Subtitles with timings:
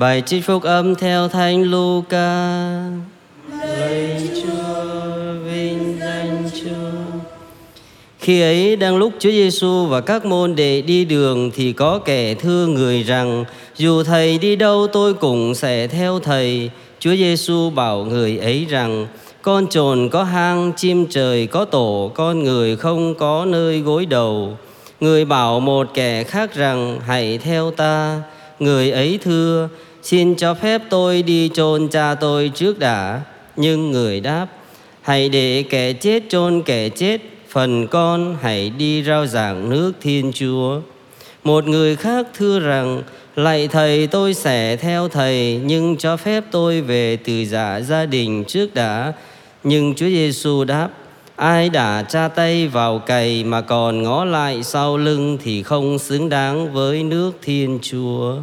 [0.00, 2.60] Bài trích phúc âm theo Thánh Luca.
[3.60, 7.20] Lạy Chúa, vinh danh Chúa.
[8.18, 12.34] Khi ấy đang lúc Chúa Giêsu và các môn đệ đi đường thì có kẻ
[12.34, 13.44] thưa người rằng
[13.76, 16.70] dù thầy đi đâu tôi cũng sẽ theo thầy.
[16.98, 19.06] Chúa Giêsu bảo người ấy rằng
[19.42, 24.56] con trồn có hang, chim trời có tổ, con người không có nơi gối đầu.
[25.00, 28.22] Người bảo một kẻ khác rằng hãy theo ta.
[28.58, 29.68] Người ấy thưa
[30.06, 33.20] xin cho phép tôi đi chôn cha tôi trước đã.
[33.56, 34.46] Nhưng người đáp
[35.02, 40.32] hãy để kẻ chết chôn kẻ chết, phần con hãy đi rao giảng nước Thiên
[40.34, 40.80] Chúa.
[41.44, 43.02] Một người khác thưa rằng
[43.36, 48.44] Lạy thầy tôi sẽ theo thầy nhưng cho phép tôi về từ giả gia đình
[48.44, 49.12] trước đã.
[49.64, 50.88] Nhưng Chúa Giêsu đáp
[51.36, 56.28] Ai đã tra tay vào cày mà còn ngó lại sau lưng thì không xứng
[56.28, 58.36] đáng với nước Thiên Chúa.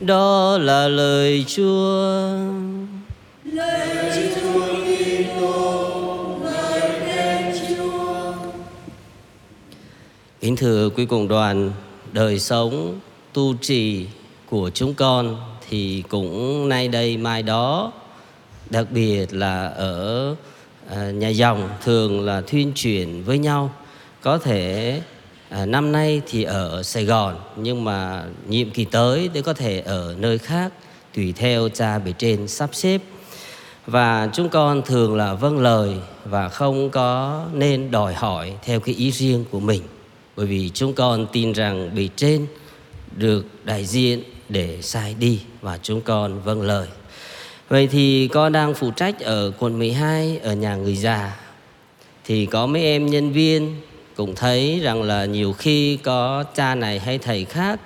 [0.00, 2.30] Đó là lời Chúa.
[3.44, 8.32] Lời Chúa Kitô, lời khen Chúa.
[10.40, 11.72] Kính thưa quý cộng đoàn,
[12.12, 12.98] đời sống
[13.32, 14.06] tu trì
[14.46, 15.36] của chúng con
[15.68, 17.92] thì cũng nay đây mai đó,
[18.70, 20.34] đặc biệt là ở
[20.90, 23.74] à, nhà dòng thường là thuyên chuyển với nhau.
[24.20, 25.00] Có thể
[25.48, 29.80] à, năm nay thì ở Sài Gòn nhưng mà nhiệm kỳ tới thì có thể
[29.80, 30.72] ở nơi khác
[31.14, 33.00] tùy theo cha bề trên sắp xếp.
[33.86, 38.94] Và chúng con thường là vâng lời và không có nên đòi hỏi theo cái
[38.94, 39.82] ý riêng của mình.
[40.36, 42.46] Bởi vì chúng con tin rằng bề trên
[43.16, 46.86] được đại diện để sai đi và chúng con vâng lời.
[47.68, 51.40] Vậy thì con đang phụ trách ở quận 12 ở nhà người già.
[52.24, 53.76] Thì có mấy em nhân viên
[54.18, 57.80] cũng thấy rằng là nhiều khi có cha này hay thầy khác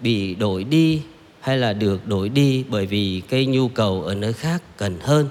[0.00, 1.02] bị đổi đi
[1.40, 5.28] hay là được đổi đi bởi vì cái nhu cầu ở nơi khác cần hơn.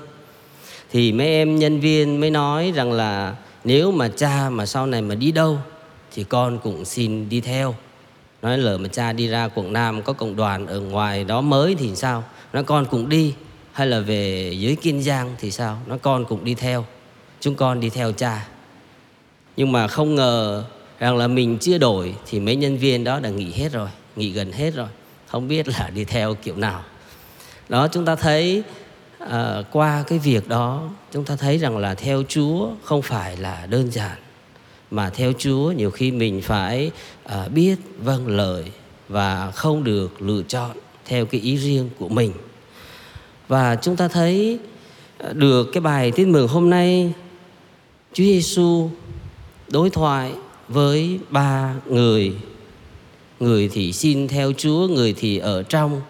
[0.91, 5.01] Thì mấy em nhân viên mới nói rằng là nếu mà cha mà sau này
[5.01, 5.57] mà đi đâu
[6.13, 7.75] thì con cũng xin đi theo.
[8.41, 11.75] Nói lỡ mà cha đi ra quảng nam có cộng đoàn ở ngoài đó mới
[11.75, 12.23] thì sao?
[12.53, 13.33] Nó con cũng đi.
[13.71, 15.77] Hay là về dưới kiên giang thì sao?
[15.87, 16.85] Nó con cũng đi theo.
[17.39, 18.47] Chúng con đi theo cha
[19.57, 20.63] nhưng mà không ngờ
[20.99, 24.31] rằng là mình chưa đổi thì mấy nhân viên đó đã nghỉ hết rồi nghỉ
[24.31, 24.87] gần hết rồi.
[25.27, 26.83] Không biết là đi theo kiểu nào.
[27.69, 28.63] Đó chúng ta thấy
[29.29, 33.65] à, qua cái việc đó chúng ta thấy rằng là theo chúa không phải là
[33.69, 34.17] đơn giản
[34.91, 36.91] mà theo chúa nhiều khi mình phải
[37.23, 38.63] à, biết vâng lời
[39.09, 40.71] và không được lựa chọn
[41.05, 42.31] theo cái ý riêng của mình.
[43.47, 44.59] Và chúng ta thấy
[45.17, 47.13] à, được cái bài tin mừng hôm nay
[48.13, 48.89] Chúa Giêsu
[49.71, 50.31] đối thoại
[50.67, 52.33] với ba người.
[53.39, 56.01] Người thì xin theo Chúa, người thì ở trong.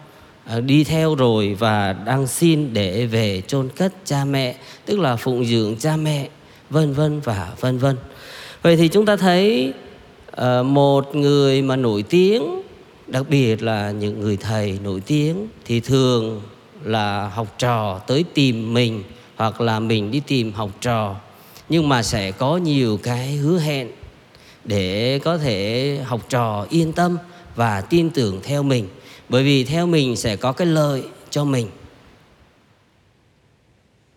[0.44, 4.56] À, đi theo rồi và đang xin để về chôn cất cha mẹ,
[4.86, 6.28] tức là phụng dưỡng cha mẹ,
[6.70, 7.96] vân vân và vân vân.
[8.62, 9.72] Vậy thì chúng ta thấy
[10.30, 12.62] à, một người mà nổi tiếng,
[13.06, 16.42] đặc biệt là những người thầy nổi tiếng, thì thường
[16.84, 19.02] là học trò tới tìm mình
[19.36, 21.16] hoặc là mình đi tìm học trò
[21.68, 23.90] nhưng mà sẽ có nhiều cái hứa hẹn
[24.64, 27.18] để có thể học trò yên tâm
[27.56, 28.88] và tin tưởng theo mình.
[29.28, 31.66] Bởi vì theo mình sẽ có cái lợi cho mình.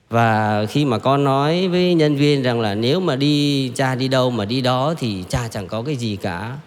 [0.09, 4.07] Và khi mà con nói với nhân viên rằng là nếu mà đi cha đi
[4.07, 6.57] đâu mà đi đó thì cha chẳng có cái gì cả.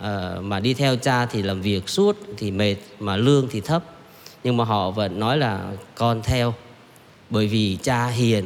[0.00, 3.84] À, mà đi theo cha thì làm việc suốt thì mệt mà lương thì thấp.
[4.44, 6.54] Nhưng mà họ vẫn nói là con theo.
[7.30, 8.44] Bởi vì cha hiền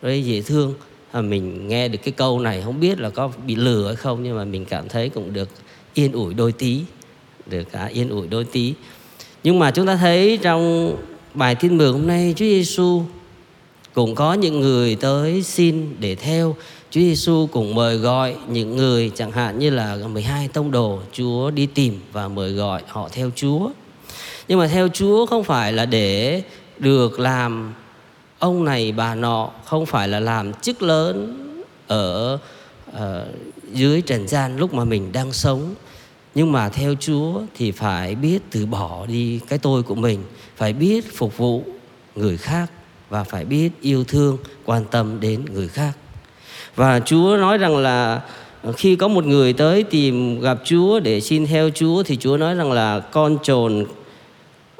[0.00, 0.74] với dễ thương.
[1.12, 4.22] À, mình nghe được cái câu này, không biết là có bị lừa hay không,
[4.22, 5.48] nhưng mà mình cảm thấy cũng được
[5.94, 6.80] yên ủi đôi tí,
[7.46, 8.74] được cả yên ủi đôi tí
[9.44, 10.92] nhưng mà chúng ta thấy trong
[11.34, 13.02] bài tin mừng hôm nay, Chúa Giêsu
[13.94, 16.56] cũng có những người tới xin để theo
[16.90, 21.50] Chúa Giêsu cũng mời gọi những người chẳng hạn như là 12 tông đồ Chúa
[21.50, 23.70] đi tìm và mời gọi họ theo Chúa.
[24.48, 26.42] Nhưng mà theo Chúa không phải là để
[26.78, 27.74] được làm
[28.42, 31.38] ông này bà nọ, không phải là làm chức lớn
[31.86, 32.38] ở
[32.90, 32.98] uh,
[33.72, 35.74] dưới trần gian lúc mà mình đang sống.
[36.34, 40.22] Nhưng mà theo Chúa thì phải biết từ bỏ đi cái tôi của mình,
[40.56, 41.64] phải biết phục vụ
[42.14, 42.70] người khác
[43.10, 45.92] và phải biết yêu thương, quan tâm đến người khác.
[46.76, 48.22] Và Chúa nói rằng là
[48.76, 52.54] khi có một người tới tìm gặp Chúa để xin theo Chúa thì Chúa nói
[52.54, 53.86] rằng là con trồn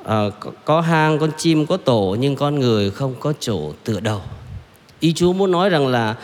[0.04, 0.24] à,
[0.64, 4.20] có hang, con chim có tổ nhưng con người không có chỗ tựa đầu.
[5.00, 6.16] Ý Chúa muốn nói rằng là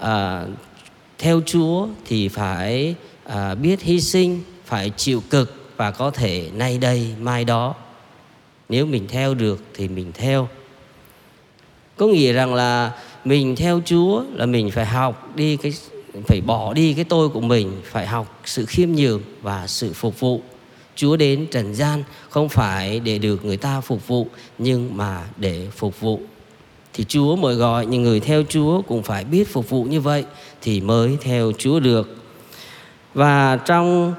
[0.00, 0.44] à,
[1.18, 2.94] theo Chúa thì phải
[3.24, 7.74] à, biết hy sinh, phải chịu cực và có thể nay đây mai đó.
[8.68, 10.48] Nếu mình theo được thì mình theo.
[11.96, 12.92] Có nghĩa rằng là
[13.24, 15.72] mình theo Chúa là mình phải học đi cái
[16.26, 20.20] phải bỏ đi cái tôi của mình phải học sự khiêm nhường và sự phục
[20.20, 20.42] vụ.
[20.96, 24.26] Chúa đến trần gian không phải để được người ta phục vụ
[24.58, 26.20] nhưng mà để phục vụ.
[26.92, 30.24] Thì Chúa mời gọi những người theo Chúa cũng phải biết phục vụ như vậy
[30.62, 32.16] thì mới theo Chúa được.
[33.14, 34.14] Và trong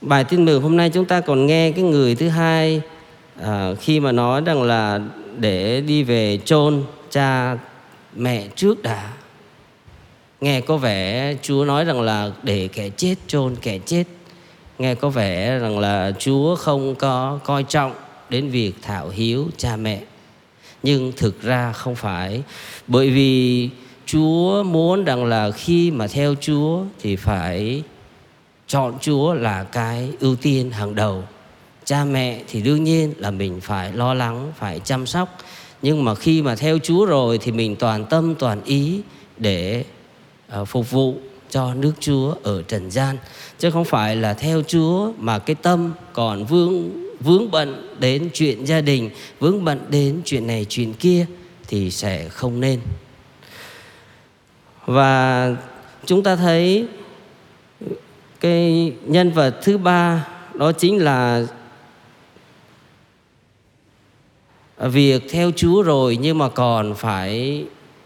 [0.00, 2.80] bài tin mừng hôm nay chúng ta còn nghe cái người thứ hai
[3.42, 5.00] à, khi mà nói rằng là
[5.38, 7.58] để đi về chôn cha
[8.16, 9.12] mẹ trước đã.
[10.40, 14.04] Nghe có vẻ Chúa nói rằng là để kẻ chết chôn kẻ chết
[14.78, 17.94] nghe có vẻ rằng là Chúa không có coi trọng
[18.30, 20.00] đến việc thảo hiếu cha mẹ
[20.82, 22.42] nhưng thực ra không phải
[22.86, 23.70] bởi vì
[24.06, 27.82] Chúa muốn rằng là khi mà theo Chúa thì phải
[28.66, 31.24] chọn Chúa là cái ưu tiên hàng đầu.
[31.84, 35.38] Cha mẹ thì đương nhiên là mình phải lo lắng, phải chăm sóc.
[35.82, 39.00] Nhưng mà khi mà theo Chúa rồi thì mình toàn tâm toàn ý
[39.38, 39.84] để
[40.60, 41.14] uh, phục vụ
[41.50, 43.16] cho nước Chúa ở trần gian
[43.58, 46.90] chứ không phải là theo Chúa mà cái tâm còn vướng
[47.20, 49.10] vướng bận đến chuyện gia đình,
[49.40, 51.26] vướng bận đến chuyện này chuyện kia
[51.68, 52.80] thì sẽ không nên.
[54.86, 55.56] Và
[56.06, 56.86] chúng ta thấy
[58.40, 61.46] cái nhân vật thứ ba đó chính là
[64.78, 67.64] việc theo Chúa rồi nhưng mà còn phải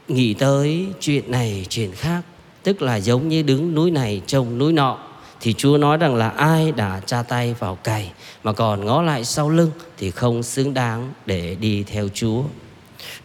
[0.09, 2.23] nghĩ tới chuyện này chuyện khác
[2.63, 4.99] tức là giống như đứng núi này trông núi nọ
[5.41, 8.13] thì Chúa nói rằng là ai đã tra tay vào cày
[8.43, 12.43] mà còn ngó lại sau lưng thì không xứng đáng để đi theo Chúa.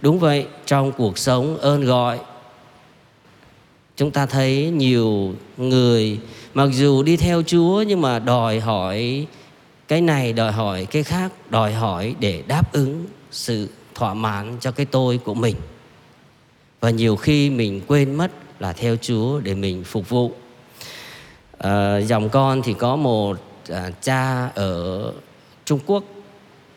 [0.01, 2.19] Đúng vậy, trong cuộc sống ơn gọi
[3.97, 6.19] chúng ta thấy nhiều người
[6.53, 9.27] mặc dù đi theo Chúa nhưng mà đòi hỏi
[9.87, 14.71] cái này đòi hỏi cái khác đòi hỏi để đáp ứng sự thỏa mãn cho
[14.71, 15.55] cái tôi của mình
[16.79, 20.31] và nhiều khi mình quên mất là theo Chúa để mình phục vụ.
[21.57, 23.37] À, dòng con thì có một
[23.69, 25.11] à, cha ở
[25.65, 26.03] Trung Quốc.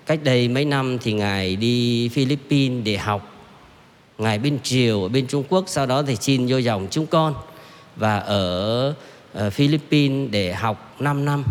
[0.06, 3.34] Cách đây mấy năm thì ngài đi Philippines để học.
[4.18, 7.34] Ngài bên triều ở bên Trung Quốc sau đó thì xin vô dòng chúng con
[7.96, 8.94] và ở
[9.46, 11.44] uh, Philippines để học 5 năm.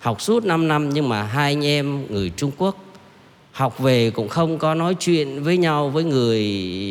[0.00, 2.76] Học suốt 5 năm nhưng mà hai anh em người Trung Quốc
[3.52, 6.42] học về cũng không có nói chuyện với nhau với người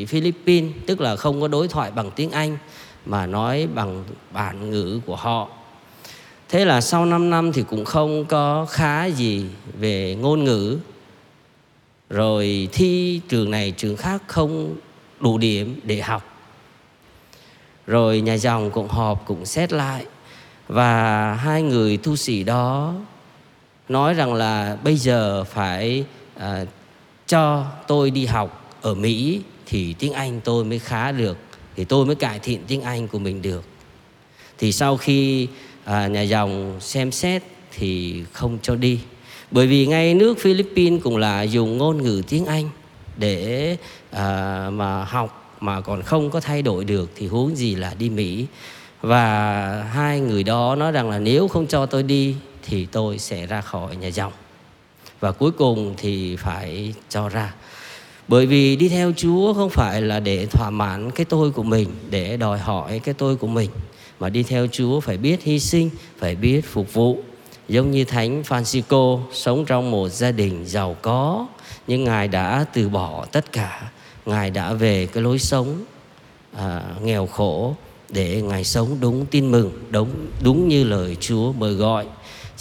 [0.09, 2.57] Philippines, tức là không có đối thoại bằng tiếng Anh,
[3.05, 5.49] mà nói bằng bản ngữ của họ.
[6.49, 9.45] Thế là sau 5 năm thì cũng không có khá gì
[9.79, 10.77] về ngôn ngữ.
[12.09, 14.75] Rồi thi trường này trường khác không
[15.19, 16.23] đủ điểm để học.
[17.87, 20.05] Rồi nhà dòng cũng họp cũng xét lại,
[20.67, 22.93] và hai người tu sĩ đó
[23.89, 26.05] nói rằng là bây giờ phải
[26.37, 26.65] à,
[27.27, 31.37] cho tôi đi học ở Mỹ thì tiếng Anh tôi mới khá được
[31.75, 33.63] thì tôi mới cải thiện tiếng Anh của mình được.
[34.57, 35.47] Thì sau khi
[35.83, 38.99] à, nhà dòng xem xét thì không cho đi.
[39.51, 42.69] Bởi vì ngay nước Philippines cũng là dùng ngôn ngữ tiếng Anh
[43.17, 43.77] để
[44.11, 48.09] à, mà học mà còn không có thay đổi được thì huống gì là đi
[48.09, 48.45] Mỹ.
[49.01, 53.45] Và hai người đó nói rằng là nếu không cho tôi đi thì tôi sẽ
[53.45, 54.33] ra khỏi nhà dòng
[55.21, 57.53] và cuối cùng thì phải cho ra.
[58.27, 61.89] Bởi vì đi theo Chúa không phải là để thỏa mãn cái tôi của mình
[62.09, 63.69] để đòi hỏi cái tôi của mình.
[64.19, 67.23] Mà đi theo Chúa phải biết hy sinh phải biết phục vụ.
[67.67, 71.47] Giống như thánh Francisco sống trong một gia đình giàu có
[71.87, 73.91] nhưng ngài đã từ bỏ tất cả.
[74.25, 75.83] Ngài đã về cái lối sống
[76.57, 77.75] à, nghèo khổ
[78.09, 80.09] để ngài sống đúng tin mừng đúng
[80.43, 82.05] đúng như lời Chúa mời gọi.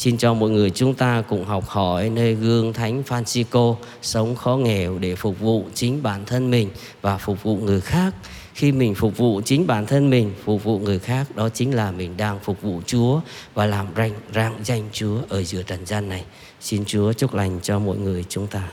[0.01, 4.57] Xin cho mọi người chúng ta cùng học hỏi nơi gương Thánh Francisco sống khó
[4.57, 6.69] nghèo để phục vụ chính bản thân mình
[7.01, 8.15] và phục vụ người khác.
[8.55, 11.91] Khi mình phục vụ chính bản thân mình, phục vụ người khác, đó chính là
[11.91, 13.21] mình đang phục vụ Chúa
[13.55, 16.25] và làm rạng rạng danh Chúa ở giữa trần gian này.
[16.61, 18.69] Xin Chúa chúc lành cho mọi người chúng ta.